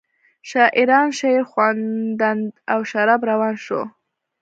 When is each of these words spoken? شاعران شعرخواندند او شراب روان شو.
شاعران 0.49 1.11
شعرخواندند 1.17 2.45
او 2.73 2.79
شراب 2.89 3.21
روان 3.29 3.55
شو. 3.63 3.81